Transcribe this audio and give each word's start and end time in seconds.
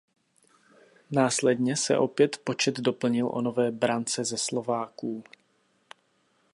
Následně 1.11 1.77
se 1.77 1.97
opět 1.97 2.37
počet 2.43 2.79
doplnil 2.79 3.27
o 3.31 3.41
nové 3.41 3.71
brance 3.71 4.25
ze 4.25 4.37
Slováků. 4.37 5.23